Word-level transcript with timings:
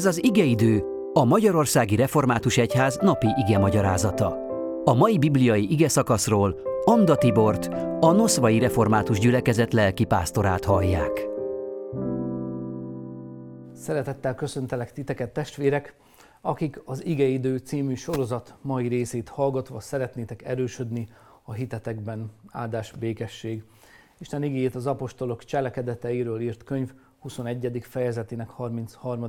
Ez 0.00 0.06
az 0.06 0.24
igeidő, 0.24 0.84
a 1.12 1.24
Magyarországi 1.24 1.96
Református 1.96 2.56
Egyház 2.56 2.98
napi 3.00 3.26
ige 3.36 3.58
magyarázata. 3.58 4.36
A 4.84 4.94
mai 4.94 5.18
bibliai 5.18 5.72
ige 5.72 5.88
szakaszról 5.88 6.60
Anda 6.84 7.16
Tibort, 7.16 7.66
a 8.00 8.12
Noszvai 8.12 8.58
Református 8.58 9.18
Gyülekezet 9.18 9.72
lelki 9.72 10.04
pásztorát 10.04 10.64
hallják. 10.64 11.28
Szeretettel 13.74 14.34
köszöntelek 14.34 14.92
titeket, 14.92 15.32
testvérek, 15.32 15.94
akik 16.40 16.82
az 16.84 17.04
Igeidő 17.04 17.56
című 17.56 17.94
sorozat 17.94 18.54
mai 18.62 18.88
részét 18.88 19.28
hallgatva 19.28 19.80
szeretnétek 19.80 20.44
erősödni 20.44 21.08
a 21.42 21.52
hitetekben, 21.52 22.30
áldás, 22.50 22.92
békesség. 22.98 23.64
Isten 24.18 24.42
igéjét 24.42 24.74
az 24.74 24.86
apostolok 24.86 25.44
cselekedeteiről 25.44 26.40
írt 26.40 26.64
könyv 26.64 26.92
21. 27.18 27.78
fejezetének 27.82 28.48
33. 28.48 29.28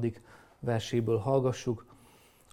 verséből 0.62 1.18
hallgassuk. 1.18 1.86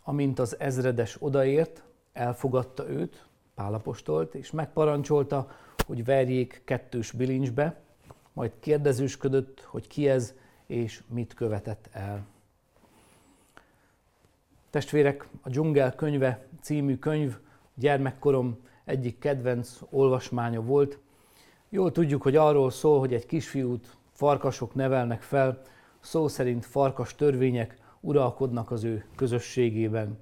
Amint 0.05 0.39
az 0.39 0.61
ezredes 0.61 1.17
odaért, 1.21 1.83
elfogadta 2.13 2.89
őt, 2.89 3.27
Pálapostolt, 3.55 4.35
és 4.35 4.51
megparancsolta, 4.51 5.51
hogy 5.87 6.05
verjék 6.05 6.63
kettős 6.65 7.11
bilincsbe, 7.11 7.81
majd 8.33 8.53
kérdezősködött, 8.61 9.61
hogy 9.61 9.87
ki 9.87 10.09
ez, 10.09 10.35
és 10.67 11.03
mit 11.09 11.35
követett 11.35 11.89
el. 11.93 12.27
Testvérek, 14.71 15.29
a 15.43 15.49
Dzsungel 15.49 15.95
könyve 15.95 16.47
című 16.61 16.97
könyv 16.97 17.39
gyermekkorom 17.75 18.59
egyik 18.85 19.19
kedvenc 19.19 19.79
olvasmánya 19.91 20.63
volt. 20.63 20.99
Jól 21.69 21.93
tudjuk, 21.93 22.23
hogy 22.23 22.37
arról 22.37 22.71
szól, 22.71 22.99
hogy 22.99 23.15
egy 23.15 23.27
kisfiút 23.27 23.97
farkasok 24.13 24.75
nevelnek 24.75 25.23
fel, 25.23 25.63
szó 26.01 26.29
szerint 26.29 26.67
farkas 26.67 27.15
törvények 27.15 27.77
uralkodnak 28.01 28.71
az 28.71 28.85
ő 28.85 29.05
közösségében. 29.17 30.19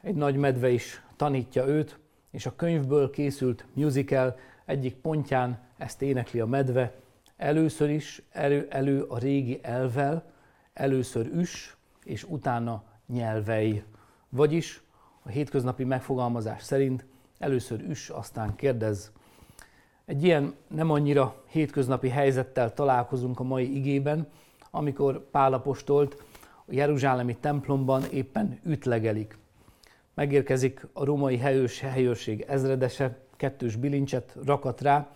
Egy 0.00 0.14
nagy 0.14 0.36
medve 0.36 0.70
is 0.70 1.02
tanítja 1.16 1.66
őt, 1.66 1.98
és 2.30 2.46
a 2.46 2.56
könyvből 2.56 3.10
készült 3.10 3.66
musical 3.72 4.36
egyik 4.64 4.94
pontján 4.94 5.58
ezt 5.78 6.02
énekli 6.02 6.40
a 6.40 6.46
medve. 6.46 6.94
Először 7.36 7.90
is 7.90 8.22
elő, 8.30 8.66
elő 8.70 9.02
a 9.02 9.18
régi 9.18 9.58
elvel, 9.62 10.32
először 10.72 11.26
üs, 11.26 11.76
és 12.04 12.24
utána 12.24 12.82
nyelvei. 13.06 13.82
Vagyis 14.28 14.82
a 15.22 15.28
hétköznapi 15.28 15.84
megfogalmazás 15.84 16.62
szerint 16.62 17.04
először 17.38 17.80
üs, 17.88 18.08
aztán 18.08 18.56
kérdez. 18.56 19.12
Egy 20.04 20.24
ilyen 20.24 20.54
nem 20.68 20.90
annyira 20.90 21.42
hétköznapi 21.46 22.08
helyzettel 22.08 22.74
találkozunk 22.74 23.40
a 23.40 23.42
mai 23.42 23.76
igében, 23.76 24.28
amikor 24.70 25.30
Pálapostolt 25.30 26.22
a 26.70 26.74
Jeruzsálemi 26.74 27.36
templomban 27.36 28.02
éppen 28.10 28.60
ütlegelik. 28.64 29.38
Megérkezik 30.14 30.86
a 30.92 31.04
római 31.04 31.36
helyős, 31.36 31.80
helyőrség 31.80 32.44
ezredese, 32.48 33.18
kettős 33.36 33.76
bilincset 33.76 34.36
rakat 34.44 34.80
rá, 34.80 35.08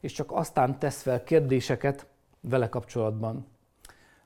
és 0.00 0.12
csak 0.12 0.32
aztán 0.32 0.78
tesz 0.78 1.02
fel 1.02 1.24
kérdéseket 1.24 2.06
vele 2.40 2.68
kapcsolatban. 2.68 3.46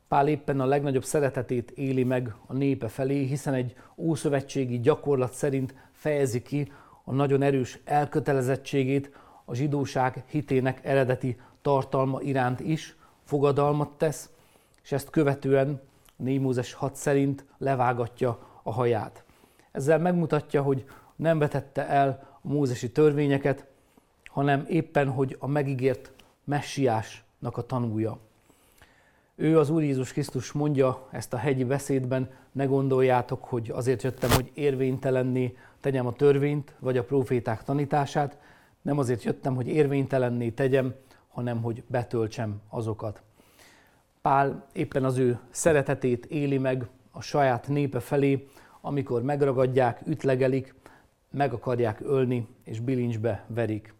Pál 0.08 0.28
éppen 0.28 0.60
a 0.60 0.66
legnagyobb 0.66 1.04
szeretetét 1.04 1.70
éli 1.70 2.04
meg 2.04 2.34
a 2.46 2.52
népe 2.52 2.88
felé, 2.88 3.24
hiszen 3.24 3.54
egy 3.54 3.76
ószövetségi 3.96 4.80
gyakorlat 4.80 5.32
szerint 5.32 5.74
fejezi 5.92 6.42
ki 6.42 6.72
a 7.04 7.12
nagyon 7.12 7.42
erős 7.42 7.78
elkötelezettségét 7.84 9.10
a 9.44 9.54
zsidóság 9.54 10.24
hitének 10.28 10.84
eredeti 10.84 11.36
tartalma 11.62 12.20
iránt 12.20 12.60
is, 12.60 12.96
fogadalmat 13.24 13.88
tesz, 13.88 14.30
és 14.82 14.92
ezt 14.92 15.10
követően 15.10 15.80
4 16.16 16.40
Mózes 16.40 16.72
6 16.72 16.94
szerint 16.94 17.44
levágatja 17.58 18.38
a 18.62 18.72
haját. 18.72 19.24
Ezzel 19.72 19.98
megmutatja, 19.98 20.62
hogy 20.62 20.84
nem 21.16 21.38
vetette 21.38 21.88
el 21.88 22.38
a 22.42 22.48
mózesi 22.48 22.90
törvényeket, 22.90 23.66
hanem 24.24 24.64
éppen, 24.68 25.10
hogy 25.10 25.36
a 25.38 25.46
megígért 25.46 26.10
messiásnak 26.44 27.56
a 27.56 27.62
tanúja. 27.62 28.18
Ő 29.34 29.58
az 29.58 29.70
Úr 29.70 29.82
Jézus 29.82 30.12
Krisztus 30.12 30.52
mondja 30.52 31.08
ezt 31.10 31.32
a 31.32 31.36
hegyi 31.36 31.64
beszédben, 31.64 32.30
ne 32.52 32.64
gondoljátok, 32.64 33.44
hogy 33.44 33.70
azért 33.74 34.02
jöttem, 34.02 34.30
hogy 34.30 34.50
érvénytelenné 34.54 35.56
tegyem 35.80 36.06
a 36.06 36.12
törvényt, 36.12 36.74
vagy 36.78 36.96
a 36.96 37.04
proféták 37.04 37.64
tanítását, 37.64 38.38
nem 38.82 38.98
azért 38.98 39.22
jöttem, 39.22 39.54
hogy 39.54 39.68
érvénytelenné 39.68 40.50
tegyem, 40.50 40.94
hanem 41.28 41.62
hogy 41.62 41.82
betöltsem 41.86 42.60
azokat. 42.68 43.22
Pál 44.26 44.66
éppen 44.72 45.04
az 45.04 45.18
ő 45.18 45.38
szeretetét 45.50 46.26
éli 46.26 46.58
meg 46.58 46.88
a 47.10 47.20
saját 47.22 47.68
népe 47.68 48.00
felé, 48.00 48.48
amikor 48.80 49.22
megragadják, 49.22 50.00
ütlegelik, 50.06 50.74
meg 51.30 51.52
akarják 51.52 52.00
ölni, 52.00 52.48
és 52.64 52.80
bilincsbe 52.80 53.44
verik. 53.46 53.94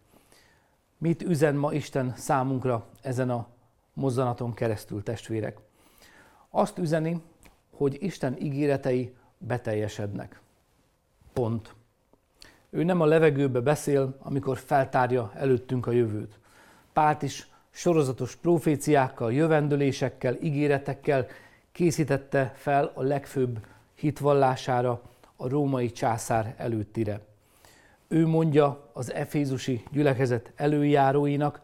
Mit 0.97 1.21
üzen 1.21 1.55
ma 1.55 1.73
Isten 1.73 2.13
számunkra 2.15 2.87
ezen 3.01 3.29
a 3.29 3.47
mozzanaton 3.93 4.53
keresztül, 4.53 5.03
testvérek? 5.03 5.57
Azt 6.49 6.77
üzeni, 6.77 7.21
hogy 7.71 7.97
Isten 7.99 8.35
ígéretei 8.41 9.15
beteljesednek. 9.37 10.41
Pont. 11.33 11.75
Ő 12.69 12.83
nem 12.83 13.01
a 13.01 13.05
levegőbe 13.05 13.59
beszél, 13.59 14.17
amikor 14.19 14.57
feltárja 14.57 15.31
előttünk 15.35 15.87
a 15.87 15.91
jövőt. 15.91 16.39
Pált 16.93 17.21
is 17.21 17.49
sorozatos 17.77 18.35
proféciákkal, 18.35 19.33
jövendőlésekkel, 19.33 20.37
ígéretekkel 20.41 21.27
készítette 21.71 22.51
fel 22.55 22.91
a 22.93 23.01
legfőbb 23.01 23.59
hitvallására, 23.95 25.01
a 25.35 25.49
római 25.49 25.91
császár 25.91 26.55
előttire. 26.57 27.19
Ő 28.07 28.27
mondja 28.27 28.89
az 28.93 29.13
efézusi 29.13 29.83
gyülekezet 29.91 30.51
előjáróinak, 30.55 31.61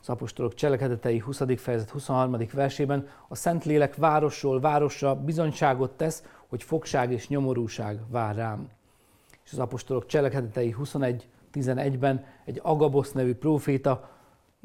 az 0.00 0.08
apostolok 0.08 0.54
cselekedetei 0.54 1.18
20. 1.18 1.42
fejezet 1.56 1.90
23. 1.90 2.36
versében, 2.52 3.08
a 3.28 3.34
Szentlélek 3.34 3.94
városról 3.94 4.60
városra 4.60 5.14
bizonyságot 5.14 5.90
tesz, 5.90 6.24
hogy 6.48 6.62
fogság 6.62 7.12
és 7.12 7.28
nyomorúság 7.28 7.98
vár 8.10 8.34
rám. 8.34 8.68
És 9.44 9.52
az 9.52 9.58
apostolok 9.58 10.06
cselekedetei 10.06 10.76
21.11-ben 10.78 12.24
egy 12.44 12.60
Agabosz 12.62 13.12
nevű 13.12 13.34
próféta, 13.34 14.15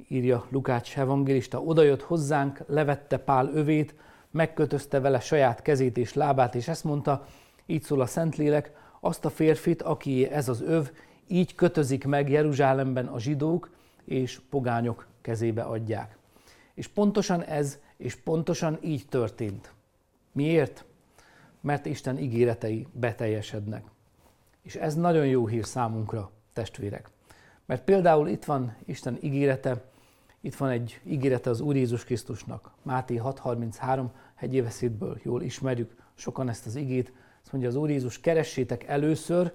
írja 0.08 0.46
Lukács 0.50 0.98
evangélista, 0.98 1.62
odajött 1.62 2.02
hozzánk, 2.02 2.64
levette 2.68 3.18
Pál 3.18 3.50
övét, 3.54 3.96
megkötözte 4.32 5.00
vele 5.00 5.20
saját 5.20 5.62
kezét 5.62 5.98
és 5.98 6.14
lábát, 6.14 6.56
és 6.56 6.68
ezt 6.68 6.84
mondta, 6.84 7.26
így 7.66 7.84
szól 7.84 8.02
a 8.02 8.06
Szentlélek, 8.06 8.72
azt 9.00 9.26
a 9.26 9.30
férfit, 9.30 9.82
aki 9.82 10.30
ez 10.30 10.50
az 10.50 10.62
öv, 10.62 10.90
így 11.28 11.56
kötözik 11.56 12.06
meg 12.06 12.30
Jeruzsálemben 12.30 13.06
a 13.06 13.20
zsidók, 13.20 13.70
és 14.06 14.42
pogányok 14.50 15.08
kezébe 15.22 15.62
adják. 15.62 16.18
És 16.74 16.88
pontosan 16.88 17.44
ez, 17.44 17.80
és 17.98 18.16
pontosan 18.16 18.78
így 18.82 19.06
történt. 19.10 19.74
Miért? 20.32 20.86
Mert 21.62 21.86
Isten 21.86 22.18
ígéretei 22.18 22.88
beteljesednek. 22.92 23.84
És 24.62 24.76
ez 24.76 24.96
nagyon 24.96 25.26
jó 25.26 25.48
hír 25.48 25.66
számunkra, 25.66 26.32
testvérek. 26.54 27.10
Mert 27.66 27.84
például 27.84 28.28
itt 28.28 28.46
van 28.46 28.76
Isten 28.86 29.18
ígérete, 29.22 29.82
itt 30.42 30.56
van 30.56 30.70
egy 30.70 31.02
ígérete 31.04 31.50
az 31.50 31.60
Úr 31.60 31.76
Jézus 31.76 32.04
Krisztusnak. 32.04 32.72
Máté 32.82 33.22
6.33 33.24 34.06
hegyéveszédből 34.36 35.20
jól 35.24 35.42
ismerjük 35.42 35.96
sokan 36.14 36.50
ezt 36.50 36.66
az 36.66 36.76
igét. 36.76 37.14
Azt 37.42 37.52
mondja 37.52 37.70
az 37.70 37.76
Úr 37.76 37.90
Jézus, 37.90 38.20
keressétek 38.20 38.84
először 38.84 39.54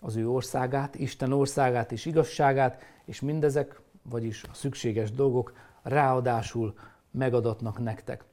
az 0.00 0.16
ő 0.16 0.28
országát, 0.28 0.94
Isten 0.94 1.32
országát 1.32 1.92
és 1.92 2.06
igazságát, 2.06 2.82
és 3.04 3.20
mindezek, 3.20 3.80
vagyis 4.02 4.42
a 4.42 4.54
szükséges 4.54 5.10
dolgok 5.10 5.52
ráadásul 5.82 6.74
megadatnak 7.10 7.78
nektek. 7.78 8.24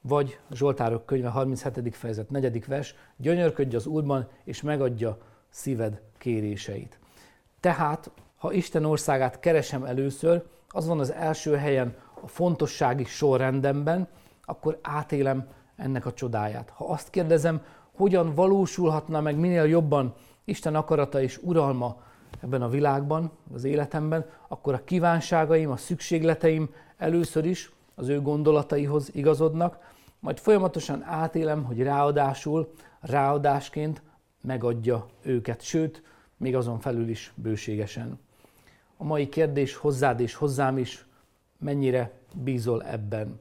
Vagy 0.00 0.38
Zsoltárok 0.50 1.06
könyve 1.06 1.28
37. 1.28 1.96
fejezet 1.96 2.30
4. 2.30 2.66
vers, 2.66 2.94
gyönyörködj 3.16 3.76
az 3.76 3.86
Úrban, 3.86 4.28
és 4.44 4.62
megadja 4.62 5.18
szíved 5.48 6.02
kéréseit. 6.18 6.98
Tehát, 7.60 8.10
ha 8.36 8.52
Isten 8.52 8.84
országát 8.84 9.40
keresem 9.40 9.84
először, 9.84 10.44
az 10.74 10.86
van 10.86 11.00
az 11.00 11.12
első 11.12 11.54
helyen 11.54 11.94
a 12.22 12.26
fontossági 12.26 13.04
sorrendemben, 13.04 14.08
akkor 14.44 14.78
átélem 14.82 15.48
ennek 15.76 16.06
a 16.06 16.12
csodáját. 16.12 16.70
Ha 16.70 16.84
azt 16.84 17.10
kérdezem, 17.10 17.62
hogyan 17.92 18.34
valósulhatna 18.34 19.20
meg 19.20 19.36
minél 19.36 19.64
jobban 19.64 20.14
Isten 20.44 20.74
akarata 20.74 21.22
és 21.22 21.40
uralma 21.42 22.02
ebben 22.40 22.62
a 22.62 22.68
világban, 22.68 23.30
az 23.54 23.64
életemben, 23.64 24.26
akkor 24.48 24.74
a 24.74 24.84
kívánságaim, 24.84 25.70
a 25.70 25.76
szükségleteim 25.76 26.70
először 26.96 27.44
is 27.44 27.72
az 27.94 28.08
ő 28.08 28.20
gondolataihoz 28.20 29.14
igazodnak, 29.14 29.78
majd 30.20 30.38
folyamatosan 30.38 31.02
átélem, 31.02 31.64
hogy 31.64 31.82
ráadásul, 31.82 32.72
ráadásként 33.00 34.02
megadja 34.40 35.06
őket, 35.22 35.62
sőt, 35.62 36.02
még 36.36 36.56
azon 36.56 36.78
felül 36.78 37.08
is 37.08 37.32
bőségesen. 37.34 38.18
A 38.96 39.04
mai 39.04 39.28
kérdés 39.28 39.76
hozzád 39.76 40.20
és 40.20 40.34
hozzám 40.34 40.78
is, 40.78 41.06
mennyire 41.58 42.12
bízol 42.34 42.84
ebben? 42.84 43.40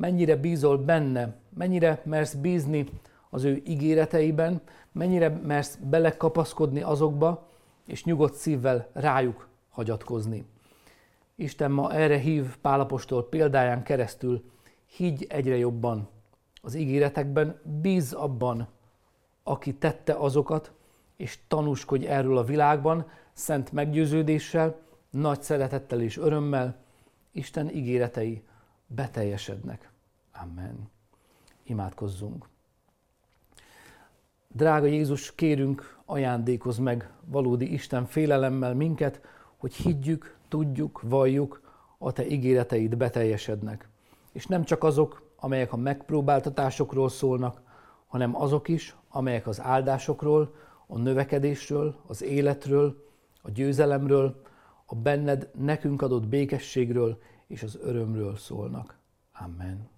mennyire 0.00 0.36
bízol 0.36 0.78
benne, 0.78 1.34
mennyire 1.56 2.02
mersz 2.04 2.34
bízni 2.34 2.86
az 3.30 3.44
ő 3.44 3.62
ígéreteiben, 3.66 4.60
mennyire 4.92 5.28
mersz 5.28 5.78
belekapaszkodni 5.82 6.82
azokba, 6.82 7.48
és 7.86 8.04
nyugodt 8.04 8.34
szívvel 8.34 8.88
rájuk 8.92 9.48
hagyatkozni. 9.70 10.44
Isten 11.34 11.70
ma 11.70 11.92
erre 11.92 12.18
hív 12.18 12.56
Pálapostól 12.56 13.28
példáján 13.28 13.82
keresztül, 13.82 14.44
higgy 14.86 15.26
egyre 15.28 15.56
jobban 15.56 16.08
az 16.62 16.74
ígéretekben, 16.74 17.60
bíz 17.80 18.12
abban, 18.12 18.68
aki 19.42 19.74
tette 19.74 20.12
azokat, 20.12 20.72
és 21.16 21.38
tanúskodj 21.48 22.06
erről 22.06 22.38
a 22.38 22.44
világban, 22.44 23.06
szent 23.32 23.72
meggyőződéssel, 23.72 24.78
nagy 25.10 25.42
szeretettel 25.42 26.00
és 26.00 26.16
örömmel, 26.16 26.76
Isten 27.32 27.68
ígéretei 27.68 28.42
beteljesednek. 28.86 29.90
Amen. 30.42 30.90
Imádkozzunk. 31.62 32.48
Drága 34.48 34.86
Jézus, 34.86 35.34
kérünk, 35.34 35.98
ajándékoz 36.04 36.78
meg 36.78 37.10
valódi 37.24 37.72
Isten 37.72 38.06
félelemmel 38.06 38.74
minket, 38.74 39.20
hogy 39.56 39.74
higgyük, 39.74 40.36
tudjuk, 40.48 41.00
valljuk, 41.02 41.60
a 41.98 42.12
Te 42.12 42.26
ígéreteid 42.26 42.96
beteljesednek. 42.96 43.88
És 44.32 44.46
nem 44.46 44.64
csak 44.64 44.84
azok, 44.84 45.22
amelyek 45.36 45.72
a 45.72 45.76
megpróbáltatásokról 45.76 47.08
szólnak, 47.08 47.60
hanem 48.06 48.36
azok 48.36 48.68
is, 48.68 48.96
amelyek 49.08 49.46
az 49.46 49.60
áldásokról, 49.60 50.54
a 50.86 50.98
növekedésről, 50.98 51.96
az 52.06 52.22
életről, 52.22 53.06
a 53.42 53.50
győzelemről, 53.50 54.42
a 54.92 54.94
benned 54.94 55.50
nekünk 55.58 56.02
adott 56.02 56.26
békességről 56.26 57.22
és 57.46 57.62
az 57.62 57.78
örömről 57.82 58.36
szólnak. 58.36 58.98
Amen. 59.32 59.88